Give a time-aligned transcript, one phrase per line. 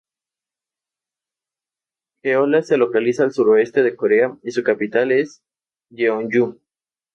[2.23, 5.43] Jeolla se localiza al suroeste de Corea y su capital es
[5.91, 6.59] Jeonju.